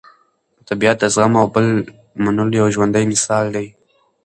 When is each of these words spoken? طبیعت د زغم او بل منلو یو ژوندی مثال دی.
طبیعت 0.67 0.97
د 1.01 1.05
زغم 1.15 1.33
او 1.41 1.47
بل 1.53 1.65
منلو 2.23 2.57
یو 2.61 2.67
ژوندی 2.75 3.03
مثال 3.13 3.45
دی. 3.55 3.67